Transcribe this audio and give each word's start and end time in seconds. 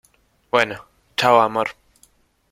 bueno. 0.49 0.81
chao, 1.15 1.39
amor. 1.43 1.75